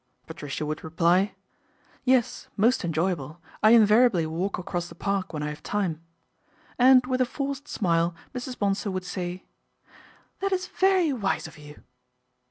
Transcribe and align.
Patricia 0.25 0.65
would 0.65 0.83
reply," 0.83 1.35
Yes, 2.05 2.47
most 2.57 2.83
enjoyable; 2.83 3.39
I 3.61 3.69
invariably 3.69 4.25
walk 4.25 4.57
across 4.57 4.89
the 4.89 4.95
Park 4.95 5.31
when 5.31 5.43
I 5.43 5.49
have 5.49 5.61
time"; 5.61 6.01
and 6.79 7.05
with 7.05 7.21
a 7.21 7.25
forced 7.27 7.67
smile 7.67 8.15
Mrs. 8.33 8.57
Bonsor 8.57 8.89
would 8.89 9.05
say," 9.05 9.43
That 10.41 10.51
is 10.53 10.65
very 10.65 11.13
wise 11.13 11.45
of 11.45 11.59
you." 11.59 11.83